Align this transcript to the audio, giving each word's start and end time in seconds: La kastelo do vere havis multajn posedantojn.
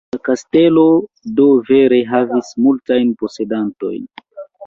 La 0.13 0.17
kastelo 0.27 0.83
do 1.39 1.43
vere 1.67 1.99
havis 2.13 2.49
multajn 2.67 3.13
posedantojn. 3.23 4.09